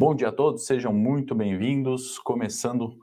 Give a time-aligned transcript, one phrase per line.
[0.00, 2.18] Bom dia a todos, sejam muito bem-vindos.
[2.18, 2.96] Começando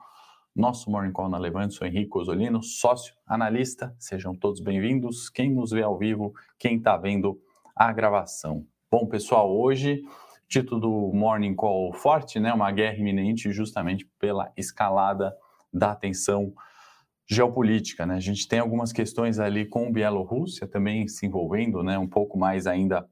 [0.56, 3.96] nosso Morning Call na Levante, sou Henrique Osolino, sócio, analista.
[4.00, 5.30] Sejam todos bem-vindos.
[5.30, 7.40] Quem nos vê ao vivo, quem está vendo
[7.76, 8.66] a gravação.
[8.92, 10.02] Bom, pessoal, hoje,
[10.50, 12.52] título do Morning Call forte, né?
[12.52, 15.32] Uma guerra iminente justamente pela escalada
[15.72, 16.52] da tensão
[17.30, 18.16] geopolítica, né?
[18.16, 22.00] A gente tem algumas questões ali com Bielorrússia também se envolvendo, né?
[22.00, 23.08] Um pouco mais ainda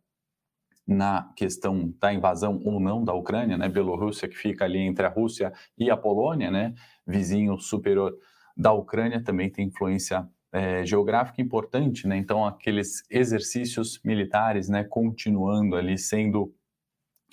[0.88, 3.68] na questão da invasão ou não da Ucrânia, né?
[3.68, 6.74] Bielorrússia que fica ali entre a Rússia e a Polônia, né?
[7.06, 8.16] Vizinho superior
[8.56, 12.16] da Ucrânia também tem influência é, geográfica importante, né?
[12.18, 14.84] Então aqueles exercícios militares, né?
[14.84, 16.54] Continuando ali sendo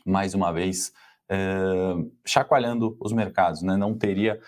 [0.04, 0.92] mais uma vez
[1.28, 1.36] é,
[2.26, 3.76] chacoalhando os mercados, né?
[3.76, 4.40] Não teria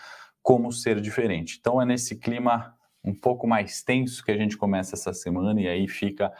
[0.43, 1.59] como ser diferente.
[1.60, 2.74] Então é nesse clima
[3.05, 6.32] um pouco mais tenso que a gente começa essa semana e aí fica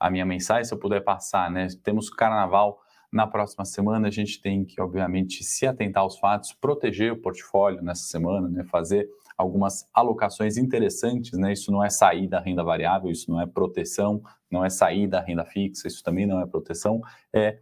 [0.00, 1.68] a minha mensagem, se eu puder passar, né?
[1.84, 2.80] Temos carnaval
[3.12, 7.82] na próxima semana, a gente tem que, obviamente, se atentar aos fatos, proteger o portfólio
[7.82, 8.64] nessa semana, né?
[8.64, 11.52] Fazer algumas alocações interessantes, né?
[11.52, 15.20] Isso não é sair da renda variável, isso não é proteção, não é sair da
[15.20, 17.00] renda fixa, isso também não é proteção,
[17.32, 17.58] é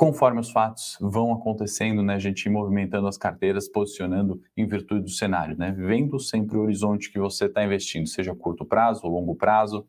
[0.00, 5.10] conforme os fatos vão acontecendo, né, a gente movimentando as carteiras, posicionando em virtude do
[5.10, 9.36] cenário, né, vendo sempre o horizonte que você está investindo, seja curto prazo ou longo
[9.36, 9.86] prazo,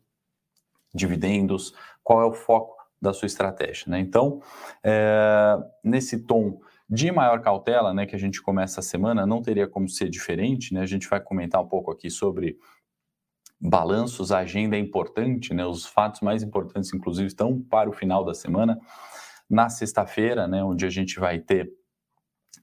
[0.94, 3.86] dividendos, qual é o foco da sua estratégia.
[3.88, 3.98] Né?
[3.98, 4.40] Então,
[4.84, 9.66] é, nesse tom de maior cautela, né, que a gente começa a semana, não teria
[9.66, 10.82] como ser diferente, né?
[10.82, 12.58] A gente vai comentar um pouco aqui sobre
[13.58, 15.64] balanços, a agenda é importante, né?
[15.64, 18.78] Os fatos mais importantes, inclusive, estão para o final da semana.
[19.48, 21.72] Na sexta-feira, né, onde a gente vai ter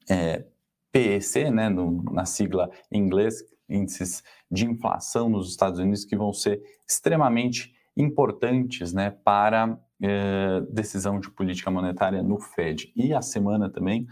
[0.07, 0.45] é,
[0.91, 6.33] PEC, né, no, na sigla em inglês, índices de inflação nos Estados Unidos, que vão
[6.33, 12.91] ser extremamente importantes né, para eh, decisão de política monetária no Fed.
[12.95, 14.07] E a semana também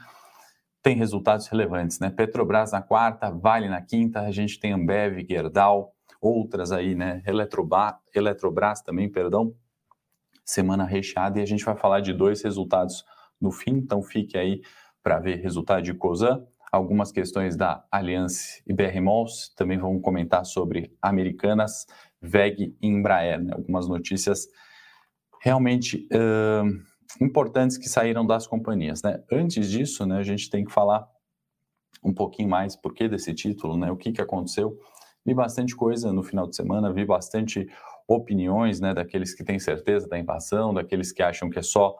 [0.84, 2.00] tem resultados relevantes.
[2.00, 2.10] Né?
[2.10, 7.22] Petrobras na quarta, Vale na quinta, a gente tem Ambev, Gerdau, outras aí, né?
[7.26, 9.56] Eletrobras, Eletrobras também, perdão,
[10.44, 13.06] semana recheada, e a gente vai falar de dois resultados
[13.40, 14.62] no fim, então fique aí
[15.04, 20.46] para ver resultado de COSAN, algumas questões da Aliança e BR Malls, também vamos comentar
[20.46, 21.86] sobre Americanas,
[22.22, 23.54] VEG e Embraer, né?
[23.54, 24.48] algumas notícias
[25.42, 29.02] realmente uh, importantes que saíram das companhias.
[29.04, 29.24] Né?
[29.32, 31.08] Antes disso, né, a gente tem que falar
[32.04, 33.92] um pouquinho mais por que desse título, né?
[33.92, 34.78] o que, que aconteceu.
[35.26, 37.68] Vi bastante coisa no final de semana, vi bastante
[38.08, 41.98] opiniões né, daqueles que têm certeza da invasão, daqueles que acham que é só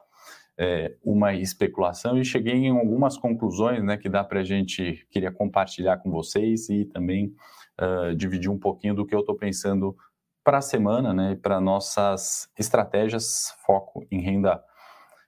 [0.58, 5.30] é, uma especulação e cheguei em algumas conclusões né, que dá para a gente, queria
[5.30, 7.34] compartilhar com vocês e também
[7.80, 9.96] uh, dividir um pouquinho do que eu estou pensando
[10.48, 14.64] para a semana, né, para nossas estratégias, foco em renda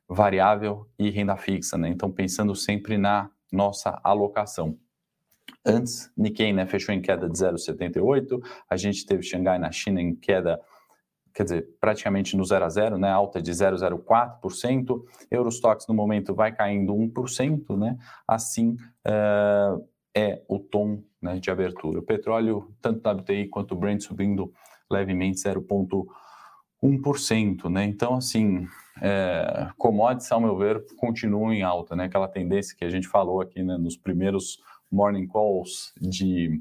[0.09, 1.91] variável e renda fixa, né?
[1.91, 4.79] Então pensando sempre na nossa alocação.
[5.63, 10.17] Antes, Nikkei né, fechou em queda de 0,78, a gente teve Xangai na China em
[10.17, 10.59] queda,
[11.35, 16.51] quer dizer, praticamente no 0 a 0, né, alta de 0,04%, Eurostox no momento vai
[16.51, 18.75] caindo 1%, né, assim
[19.07, 19.87] uh,
[20.17, 21.99] é o tom né, de abertura.
[21.99, 24.51] O petróleo, tanto WTI quanto Brent subindo
[24.91, 27.85] levemente 0,1%, né?
[27.85, 28.67] Então, assim,
[29.01, 32.05] é, commodities, ao meu ver, continuam em alta, né?
[32.05, 34.59] Aquela tendência que a gente falou aqui né, nos primeiros
[34.91, 36.61] morning calls de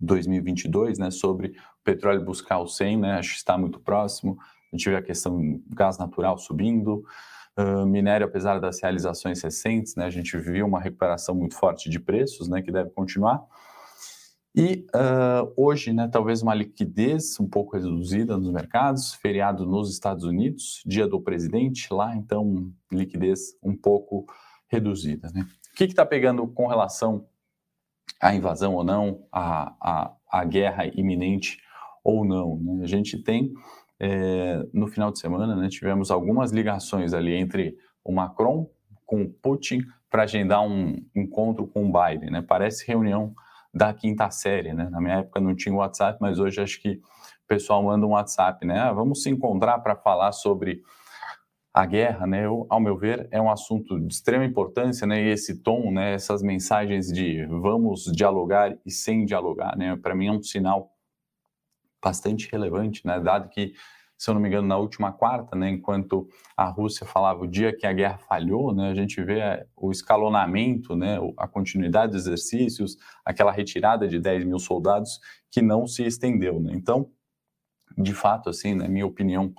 [0.00, 1.10] 2022, né?
[1.10, 3.18] Sobre o petróleo buscar o 100, né?
[3.18, 4.36] Acho que está muito próximo.
[4.72, 7.04] A gente vê a questão do gás natural subindo,
[7.58, 11.98] Uh, minério, apesar das realizações recentes, né, a gente viu uma recuperação muito forte de
[11.98, 13.42] preços, né, que deve continuar.
[14.56, 20.24] E uh, hoje, né, talvez uma liquidez um pouco reduzida nos mercados, feriado nos Estados
[20.24, 24.24] Unidos, dia do presidente lá, então liquidez um pouco
[24.66, 25.30] reduzida.
[25.34, 25.46] Né?
[25.72, 27.26] O que está pegando com relação
[28.18, 31.60] à invasão ou não, à, à, à guerra iminente
[32.02, 32.56] ou não?
[32.56, 32.82] Né?
[32.82, 33.52] A gente tem,
[34.00, 38.70] é, no final de semana, né, tivemos algumas ligações ali entre o Macron
[39.04, 42.30] com o Putin para agendar um encontro com o Biden.
[42.30, 42.40] Né?
[42.40, 43.34] Parece reunião
[43.76, 44.88] da quinta série, né?
[44.90, 48.66] Na minha época não tinha WhatsApp, mas hoje acho que o pessoal manda um WhatsApp,
[48.66, 48.80] né?
[48.80, 50.80] Ah, vamos se encontrar para falar sobre
[51.74, 52.46] a guerra, né?
[52.46, 55.22] Eu, ao meu ver, é um assunto de extrema importância, né?
[55.22, 56.14] E esse tom, né?
[56.14, 59.94] Essas mensagens de vamos dialogar e sem dialogar, né?
[59.94, 60.90] Para mim é um sinal
[62.02, 63.20] bastante relevante, né?
[63.20, 63.74] Dado que
[64.16, 67.76] se eu não me engano, na última quarta, né, enquanto a Rússia falava o dia
[67.76, 72.26] que a guerra falhou, né, a gente vê é, o escalonamento, né, a continuidade dos
[72.26, 75.20] exercícios, aquela retirada de 10 mil soldados
[75.50, 76.60] que não se estendeu.
[76.60, 76.72] Né?
[76.74, 77.10] Então,
[77.98, 79.52] de fato, assim, na né, minha opinião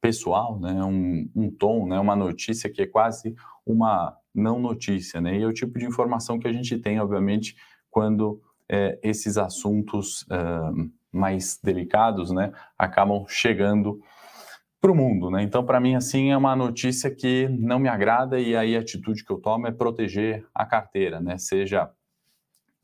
[0.00, 3.34] pessoal, né, um, um tom, né, uma notícia que é quase
[3.66, 5.38] uma não notícia, né?
[5.38, 7.56] E é o tipo de informação que a gente tem, obviamente,
[7.88, 10.26] quando é, esses assuntos
[11.14, 14.00] mais delicados, né, acabam chegando
[14.80, 15.42] para o mundo, né?
[15.42, 19.24] Então, para mim, assim, é uma notícia que não me agrada e aí a atitude
[19.24, 21.38] que eu tomo é proteger a carteira, né?
[21.38, 21.90] Seja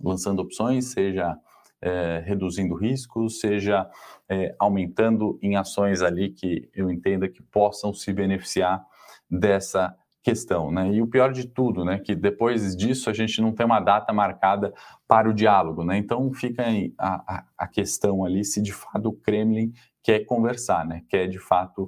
[0.03, 1.37] lançando opções, seja
[1.79, 3.87] é, reduzindo riscos, seja
[4.29, 8.83] é, aumentando em ações ali que eu entenda que possam se beneficiar
[9.31, 10.93] dessa questão, né?
[10.93, 14.13] E o pior de tudo, né, que depois disso a gente não tem uma data
[14.13, 14.73] marcada
[15.09, 15.97] para o diálogo, né?
[15.97, 16.65] Então fica
[16.99, 19.73] a, a, a questão ali se de fato o Kremlin
[20.03, 21.03] quer conversar, né?
[21.09, 21.85] Quer de fato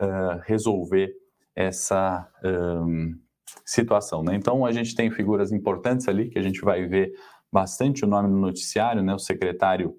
[0.00, 1.12] uh, resolver
[1.54, 3.18] essa um,
[3.64, 4.34] situação, né?
[4.34, 7.12] Então a gente tem figuras importantes ali que a gente vai ver
[7.52, 9.14] bastante o nome no noticiário, né?
[9.14, 9.94] O secretário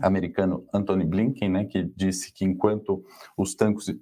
[0.00, 3.04] americano Anthony Blinken, né, que disse que enquanto
[3.36, 3.94] os tanques,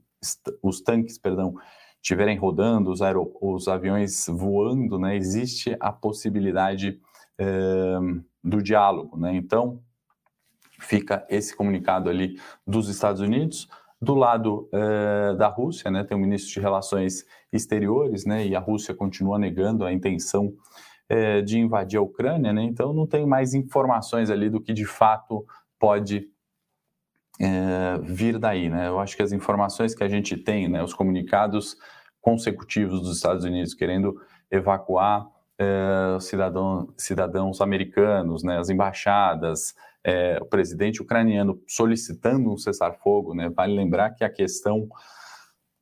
[0.62, 1.54] os tanques, perdão,
[2.02, 3.00] estiverem rodando, os,
[3.40, 7.00] os aviões voando, né, existe a possibilidade
[7.38, 7.98] é,
[8.42, 9.18] do diálogo.
[9.18, 9.34] Né?
[9.36, 9.80] Então,
[10.80, 13.68] fica esse comunicado ali dos Estados Unidos.
[14.00, 18.60] Do lado é, da Rússia, né, tem o ministro de Relações Exteriores, né, e a
[18.60, 20.54] Rússia continua negando a intenção
[21.06, 24.86] é, de invadir a Ucrânia, né, então não tem mais informações ali do que de
[24.86, 25.44] fato
[25.78, 26.29] pode
[27.40, 28.88] é, vir daí, né?
[28.88, 31.76] Eu acho que as informações que a gente tem, né, os comunicados
[32.20, 34.14] consecutivos dos Estados Unidos querendo
[34.50, 35.26] evacuar
[35.58, 43.48] é, cidadão, cidadãos americanos, né, as embaixadas, é, o presidente ucraniano solicitando um cessar-fogo, né?
[43.48, 44.86] Vale lembrar que a questão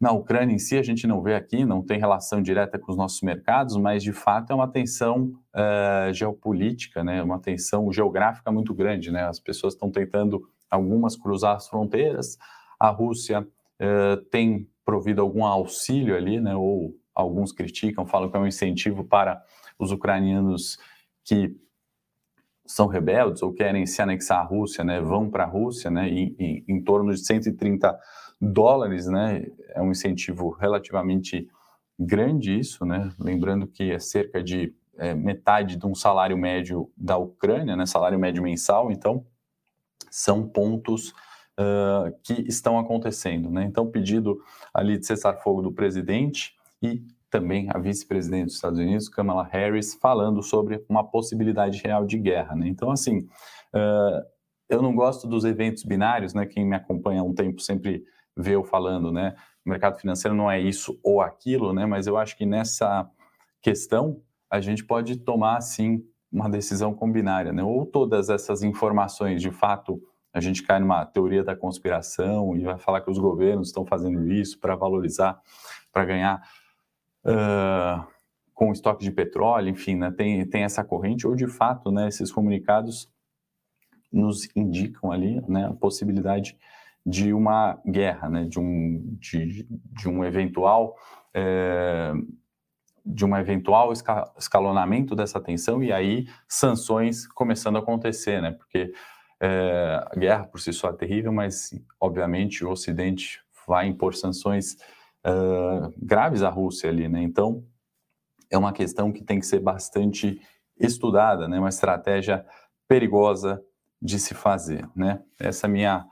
[0.01, 2.97] na Ucrânia em si a gente não vê aqui, não tem relação direta com os
[2.97, 5.33] nossos mercados, mas de fato é uma tensão
[6.13, 9.11] geopolítica, né, uma tensão geográfica muito grande.
[9.11, 9.25] Né?
[9.25, 12.39] As pessoas estão tentando, algumas, cruzar as fronteiras,
[12.79, 18.41] a Rússia uh, tem provido algum auxílio ali, né, ou alguns criticam, falam que é
[18.41, 19.43] um incentivo para
[19.79, 20.79] os ucranianos
[21.25, 21.55] que
[22.65, 26.35] são rebeldes ou querem se anexar à Rússia, né, vão para a Rússia, né, em,
[26.39, 27.99] em, em torno de 130
[28.41, 29.47] dólares, né?
[29.75, 31.49] É um incentivo relativamente
[31.99, 33.11] grande isso, né?
[33.19, 37.87] Lembrando que é cerca de é, metade de um salário médio da Ucrânia, né?
[37.87, 39.25] Salário médio mensal, então
[40.11, 41.11] são pontos
[41.59, 43.65] uh, que estão acontecendo, né?
[43.65, 44.41] Então, pedido
[44.73, 50.43] ali de cessar-fogo do presidente e também a vice-presidente dos Estados Unidos, Kamala Harris, falando
[50.43, 52.69] sobre uma possibilidade real de guerra, né?
[52.69, 53.29] Então, assim,
[53.75, 54.25] uh,
[54.69, 56.47] eu não gosto dos eventos binários, né?
[56.47, 58.05] Quem me acompanha há um tempo sempre
[58.37, 59.35] vê eu falando, né?
[59.65, 61.85] O mercado financeiro não é isso ou aquilo, né?
[61.87, 63.09] Mas eu acho que nessa
[63.61, 67.63] questão a gente pode tomar, sim, uma decisão combinária, né?
[67.63, 70.01] Ou todas essas informações, de fato,
[70.33, 74.31] a gente cai numa teoria da conspiração e vai falar que os governos estão fazendo
[74.31, 75.41] isso para valorizar,
[75.93, 76.43] para ganhar
[77.25, 78.07] uh,
[78.55, 80.11] com estoque de petróleo, enfim, né?
[80.11, 82.09] Tem, tem essa corrente, ou de fato, né?
[82.09, 83.11] Esses comunicados
[84.13, 85.67] nos indicam ali, né?
[85.67, 86.57] A possibilidade
[87.09, 90.95] de uma guerra, né, de, um, de, de um eventual
[93.11, 93.91] de um eventual
[94.37, 98.93] escalonamento dessa tensão e aí sanções começando a acontecer, né, porque
[99.41, 104.77] é, a guerra por si só é terrível, mas obviamente o Ocidente vai impor sanções
[105.25, 105.31] é,
[105.97, 107.65] graves à Rússia ali, né, então
[108.51, 110.39] é uma questão que tem que ser bastante
[110.79, 112.45] estudada, né, uma estratégia
[112.87, 113.63] perigosa
[114.03, 116.07] de se fazer, né, essa é minha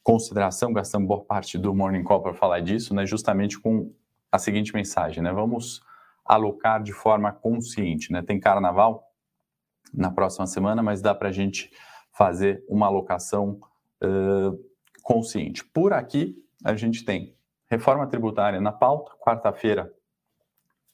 [0.00, 3.92] consideração, gastamos boa parte do Morning Call para falar disso, né, justamente com
[4.30, 5.84] a seguinte mensagem, né, vamos
[6.28, 9.04] alocar de forma consciente, né, tem carnaval
[9.92, 11.70] na próxima semana, mas dá para a gente
[12.12, 13.60] fazer uma alocação
[14.02, 14.58] uh,
[15.02, 15.64] consciente.
[15.64, 17.36] Por aqui, a gente tem
[17.68, 19.92] reforma tributária na pauta, quarta-feira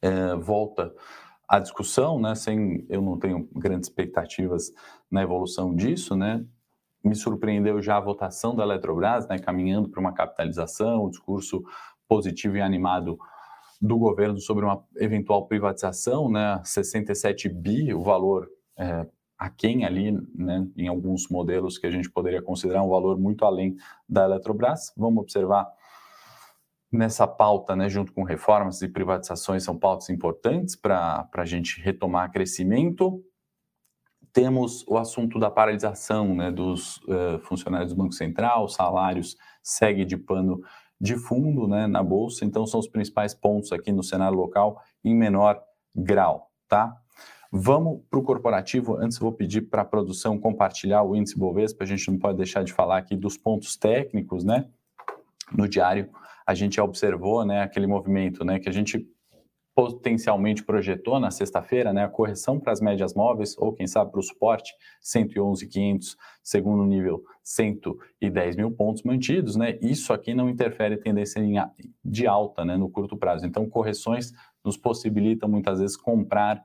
[0.04, 0.94] uh, volta
[1.48, 4.72] a discussão, né, sem, eu não tenho grandes expectativas
[5.10, 6.44] na evolução disso, né,
[7.04, 11.62] me surpreendeu já a votação da Eletrobras, né, caminhando para uma capitalização, o discurso
[12.08, 13.18] positivo e animado
[13.82, 18.48] do governo sobre uma eventual privatização, né, 67 bi, o valor
[18.78, 19.04] é,
[19.36, 23.74] aquém ali, né, em alguns modelos que a gente poderia considerar um valor muito além
[24.08, 24.92] da Eletrobras.
[24.96, 25.68] Vamos observar
[26.92, 32.30] nessa pauta, né, junto com reformas e privatizações, são pautas importantes para a gente retomar
[32.30, 33.20] crescimento.
[34.32, 40.16] Temos o assunto da paralisação né, dos uh, funcionários do Banco Central, salários segue de
[40.16, 40.62] pano
[41.02, 45.12] de fundo né, na Bolsa, então são os principais pontos aqui no cenário local em
[45.12, 45.60] menor
[45.92, 46.96] grau, tá?
[47.50, 48.96] Vamos para o corporativo.
[48.96, 52.62] Antes vou pedir para a produção compartilhar o índice Bovespa, a gente não pode deixar
[52.62, 54.68] de falar aqui dos pontos técnicos, né?
[55.52, 56.08] No diário,
[56.46, 59.04] a gente observou né, aquele movimento né, que a gente
[59.74, 64.20] potencialmente projetou na sexta-feira, né, a correção para as médias móveis, ou quem sabe para
[64.20, 71.42] o suporte, 111.500, segundo nível, 110 mil pontos mantidos, né, isso aqui não interfere tendência
[72.04, 73.46] de alta, né, no curto prazo.
[73.46, 76.62] Então, correções nos possibilitam muitas vezes comprar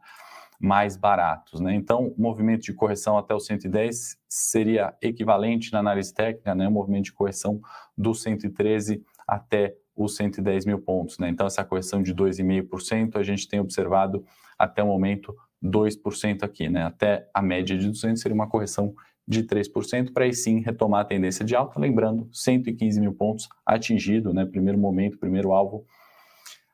[0.59, 1.75] mais baratos, né?
[1.75, 6.71] Então, o movimento de correção até o 110 seria equivalente na análise técnica, né, o
[6.71, 7.61] movimento de correção
[7.95, 11.17] do 113 até os 110 mil pontos.
[11.17, 11.29] Né?
[11.29, 14.23] Então, essa correção de 2,5%, a gente tem observado
[14.57, 16.69] até o momento 2% aqui.
[16.69, 16.83] Né?
[16.83, 18.93] Até a média de 200 seria uma correção
[19.27, 21.79] de 3%, para aí sim retomar a tendência de alta.
[21.79, 24.45] Lembrando, 115 mil pontos atingido, né?
[24.45, 25.85] primeiro momento, primeiro alvo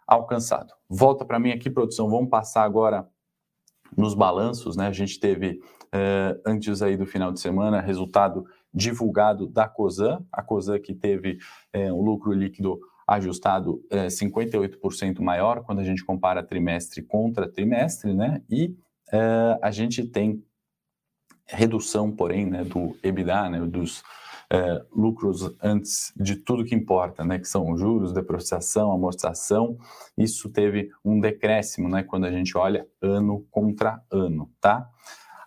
[0.06, 0.74] alcançado.
[0.88, 2.10] Volta para mim aqui, produção.
[2.10, 3.08] Vamos passar agora
[3.98, 4.76] nos balanços.
[4.76, 4.88] Né?
[4.88, 5.60] A gente teve,
[5.92, 11.38] eh, antes aí do final de semana, resultado divulgado da COSAN, a COSAN que teve
[11.72, 12.80] eh, um lucro líquido
[13.16, 18.42] ajustado é, 58% maior quando a gente compara trimestre contra trimestre, né?
[18.50, 18.76] E
[19.12, 20.44] é, a gente tem
[21.46, 24.02] redução, porém, né, do EBITDA, né, dos
[24.50, 29.78] é, lucros antes de tudo que importa, né, que são juros, depreciação, amortização.
[30.18, 34.88] Isso teve um decréscimo, né, quando a gente olha ano contra ano, tá?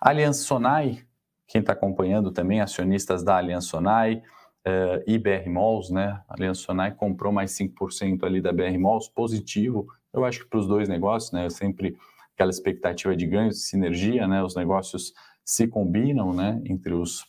[0.01, 1.03] Aliança Sonai,
[1.47, 4.21] quem está acompanhando também, acionistas da Aliança Sonai,
[4.67, 6.21] uh, e BR Malls, né?
[6.27, 9.87] A Aliança Sonai comprou mais 5% ali da BR Malls, positivo.
[10.13, 11.49] Eu acho que para os dois negócios, né?
[11.49, 11.95] Sempre
[12.33, 14.43] aquela expectativa de ganho, de sinergia, né?
[14.43, 16.61] Os negócios se combinam, né?
[16.65, 17.25] Entre os,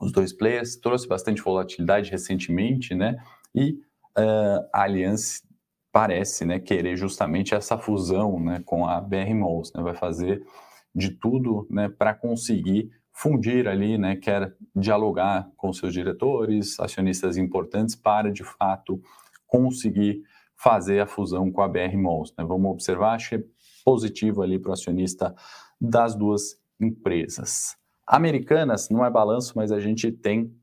[0.00, 0.76] os dois players.
[0.76, 3.16] Trouxe bastante volatilidade recentemente, né?
[3.54, 3.72] E
[4.16, 5.42] uh, a Aliança
[5.90, 6.60] parece, né?
[6.60, 8.62] Querer justamente essa fusão, né?
[8.64, 9.82] Com a BR Malls, né?
[9.82, 10.46] Vai fazer
[10.94, 11.88] de tudo, né?
[11.88, 19.00] Para conseguir fundir ali, né, quer dialogar com seus diretores, acionistas importantes para, de fato,
[19.46, 20.22] conseguir
[20.54, 22.34] fazer a fusão com a BR Malls.
[22.36, 22.44] Né?
[22.44, 23.44] Vamos observar, que é
[23.82, 25.34] positivo ali para o acionista
[25.80, 27.76] das duas empresas.
[28.06, 30.54] Americanas, não é balanço, mas a gente tem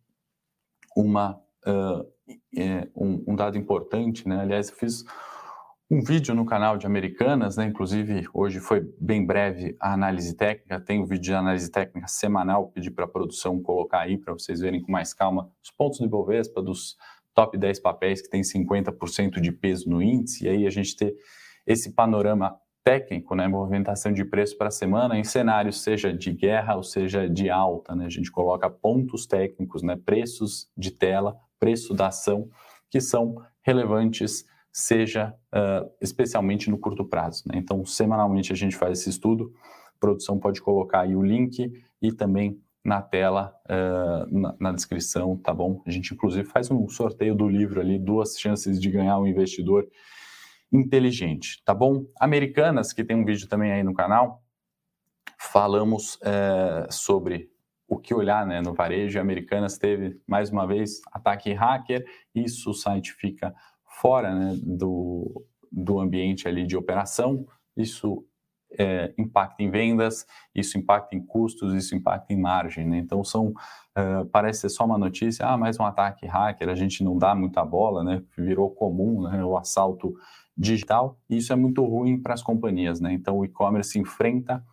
[0.96, 2.06] uma, uh,
[2.56, 4.42] é, um, um, dado importante, né?
[4.42, 5.04] Aliás, eu fiz
[5.90, 7.66] um vídeo no canal de Americanas, né?
[7.66, 10.80] Inclusive, hoje foi bem breve a análise técnica.
[10.80, 14.62] Tem um vídeo de análise técnica semanal, pedi para a produção colocar aí para vocês
[14.62, 16.98] verem com mais calma os pontos do Ibovespa, dos
[17.34, 21.16] top 10 papéis que tem 50% de peso no índice, e aí a gente ter
[21.66, 26.76] esse panorama técnico, né, movimentação de preço para a semana em cenários seja de guerra
[26.76, 31.94] ou seja de alta, né, a gente coloca pontos técnicos, né, preços de tela, preço
[31.94, 32.50] da ação
[32.90, 37.44] que são relevantes seja uh, especialmente no curto prazo.
[37.46, 37.60] Né?
[37.60, 39.54] Então, semanalmente a gente faz esse estudo,
[39.96, 45.38] a produção pode colocar aí o link e também na tela, uh, na, na, descrição,
[45.38, 45.82] tá bom?
[45.86, 49.88] A gente inclusive faz um sorteio do livro ali, duas chances de ganhar um investidor
[50.70, 52.06] inteligente, tá bom?
[52.20, 54.44] Americanas, que tem um vídeo também aí no canal,
[55.38, 57.50] falamos uh, sobre
[57.88, 59.20] o que olhar né, no varejo.
[59.20, 62.04] Americanas teve, mais uma vez, ataque hacker,
[62.34, 63.54] isso o site fica
[63.94, 67.46] fora né, do, do ambiente ali de operação,
[67.76, 68.26] isso
[68.78, 72.88] é, impacta em vendas, isso impacta em custos, isso impacta em margem.
[72.88, 72.98] Né?
[72.98, 77.04] Então, são, uh, parece ser só uma notícia, ah, mais um ataque hacker, a gente
[77.04, 78.24] não dá muita bola, né?
[78.38, 80.16] virou comum né, o assalto
[80.58, 83.00] digital, e isso é muito ruim para as companhias.
[83.00, 83.14] Né?
[83.14, 84.64] Então, o e-commerce enfrenta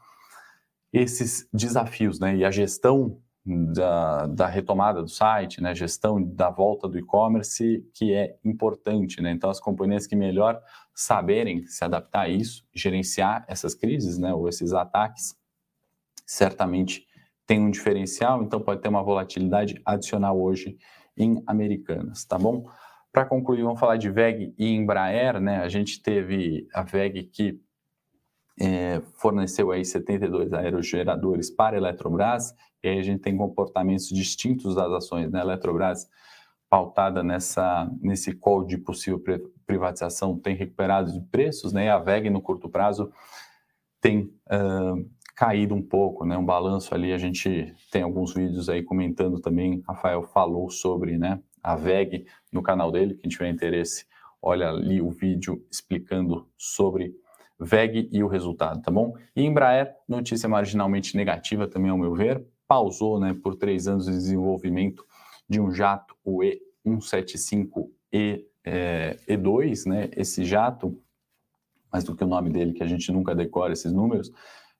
[0.92, 2.36] esses desafios, né?
[2.36, 8.12] e a gestão da, da, retomada do site, né, gestão da volta do e-commerce, que
[8.12, 9.20] é importante.
[9.20, 9.30] Né?
[9.30, 10.60] Então, as companhias que melhor
[10.94, 15.34] saberem se adaptar a isso, gerenciar essas crises, né, ou esses ataques,
[16.26, 17.06] certamente
[17.46, 20.78] tem um diferencial, então pode ter uma volatilidade adicional hoje
[21.16, 22.64] em Americanas, tá bom?
[23.12, 25.56] Para concluir, vamos falar de VEG e Embraer, né?
[25.56, 27.60] A gente teve a VEG que
[28.60, 34.74] é, forneceu aí 72 aerogeradores para a Eletrobras, e aí a gente tem comportamentos distintos
[34.74, 35.40] das ações, né?
[35.40, 36.08] A Eletrobras,
[36.68, 39.22] pautada nessa, nesse call de possível
[39.66, 41.86] privatização, tem recuperado de preços, né?
[41.86, 43.12] E a VEG, no curto prazo,
[44.00, 46.36] tem uh, caído um pouco, né?
[46.38, 51.40] Um balanço ali, a gente tem alguns vídeos aí comentando também, Rafael falou sobre, né?
[51.62, 54.06] A VEG no canal dele, quem tiver interesse,
[54.40, 57.14] olha ali o vídeo explicando sobre
[57.58, 59.14] VEG e o resultado, tá bom?
[59.36, 64.12] E Embraer, notícia marginalmente negativa também, ao meu ver, pausou né, por três anos o
[64.12, 65.04] desenvolvimento
[65.48, 66.38] de um jato, o
[66.86, 70.08] E175E, é, E2, né?
[70.16, 70.96] Esse jato,
[71.92, 74.30] mais do que o nome dele, que a gente nunca decora esses números,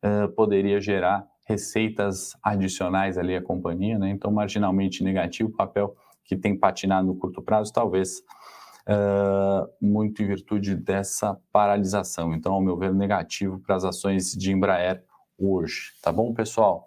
[0.00, 4.08] é, poderia gerar receitas adicionais ali à companhia, né?
[4.10, 8.20] Então, marginalmente negativo, papel que tem patinado no curto prazo, talvez
[8.86, 12.32] uh, muito em virtude dessa paralisação.
[12.34, 15.02] Então, ao meu ver, negativo para as ações de Embraer
[15.36, 15.90] hoje.
[16.00, 16.86] Tá bom, pessoal?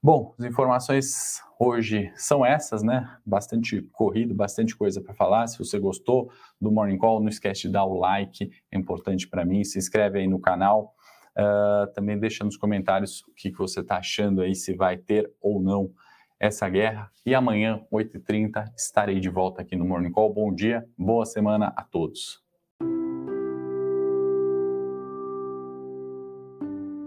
[0.00, 3.18] Bom, as informações hoje são essas, né?
[3.26, 5.48] Bastante corrido, bastante coisa para falar.
[5.48, 9.44] Se você gostou do Morning Call, não esquece de dar o like, é importante para
[9.44, 9.64] mim.
[9.64, 10.94] Se inscreve aí no canal.
[11.36, 15.32] Uh, também deixa nos comentários o que, que você está achando aí, se vai ter
[15.40, 15.90] ou não
[16.38, 17.10] essa guerra.
[17.26, 20.32] E amanhã, 8h30, estarei de volta aqui no Morning Call.
[20.32, 22.47] Bom dia, boa semana a todos.